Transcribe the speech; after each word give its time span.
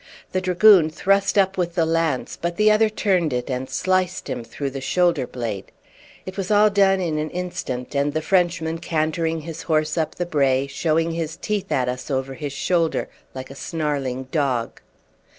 The 0.31 0.41
dragoon 0.41 0.89
thrust 0.89 1.37
up 1.37 1.59
with 1.59 1.75
the 1.75 1.85
lance, 1.85 2.35
but 2.35 2.55
the 2.57 2.71
other 2.71 2.89
turned 2.89 3.33
it, 3.33 3.51
and 3.51 3.69
sliced 3.69 4.27
him 4.27 4.43
through 4.43 4.71
the 4.71 4.81
shoulder 4.81 5.27
blade. 5.27 5.71
It 6.25 6.37
was 6.37 6.49
all 6.49 6.71
done 6.71 6.99
in 6.99 7.19
an 7.19 7.29
instant, 7.29 7.93
and 7.95 8.11
the 8.11 8.21
Frenchman 8.23 8.79
cantering 8.79 9.41
his 9.41 9.61
horse 9.61 9.99
up 9.99 10.15
the 10.15 10.25
brae, 10.25 10.65
showing 10.65 11.11
his 11.11 11.37
teeth 11.37 11.71
at 11.71 11.87
us 11.87 12.09
over 12.09 12.33
his 12.33 12.51
shoulder 12.51 13.09
like 13.35 13.51
a 13.51 13.53
snarling 13.55 14.23
dog. 14.31 14.81